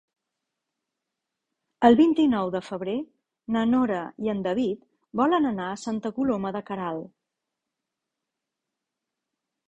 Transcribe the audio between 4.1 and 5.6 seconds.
i en David volen